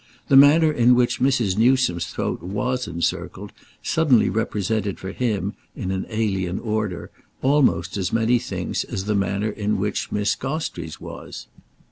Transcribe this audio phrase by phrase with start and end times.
[0.29, 1.59] The manner in which Mrs.
[1.59, 3.51] Newsome's throat was encircled
[3.83, 7.11] suddenly represented for him, in an alien order,
[7.43, 11.45] almost as many things as the manner in which Miss Gostrey's was.